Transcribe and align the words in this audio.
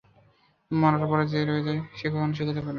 মরার 0.71 1.03
পরে 1.11 1.23
যে 1.31 1.39
রয়ে 1.41 1.65
যায়, 1.67 1.81
সে 1.97 2.07
কখনও 2.09 2.35
সুখী 2.37 2.49
হতে 2.49 2.53
পারে 2.55 2.57
না। 2.57 2.69